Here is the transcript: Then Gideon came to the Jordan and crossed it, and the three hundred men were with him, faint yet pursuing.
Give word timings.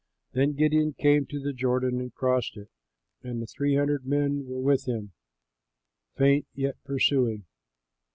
Then 0.31 0.53
Gideon 0.53 0.93
came 0.93 1.27
to 1.27 1.39
the 1.39 1.53
Jordan 1.53 1.99
and 2.01 2.11
crossed 2.11 2.57
it, 2.57 2.69
and 3.21 3.39
the 3.39 3.45
three 3.45 3.75
hundred 3.75 4.03
men 4.03 4.47
were 4.47 4.59
with 4.59 4.87
him, 4.87 5.11
faint 6.17 6.47
yet 6.55 6.83
pursuing. 6.83 7.45